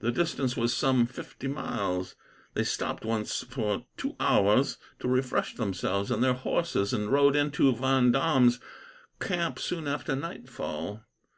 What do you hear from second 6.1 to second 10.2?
and their horses, and rode into Vendome's camp soon after